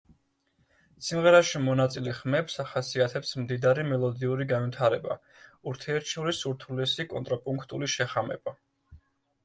სიმღერაში 1.07 1.61
მონაწილე 1.65 2.13
ხმებს 2.21 2.57
ახასიათებს 2.65 3.35
მდიდარი 3.43 3.85
მელოდიური 3.91 4.49
განვითარება, 4.55 5.21
ურთიერთშორის 5.73 6.45
ურთულესი 6.55 7.11
კონტრაპუნქტული 7.17 7.97
შეხამება. 7.99 8.61